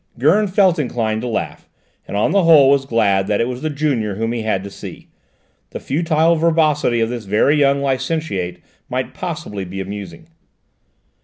[0.17, 1.69] Gurn felt inclined to laugh,
[2.07, 4.71] and on the whole was glad that it was the junior whom he had to
[4.71, 5.09] see;
[5.69, 10.25] the futile verbosity of this very young licentiate might possibly be amusing.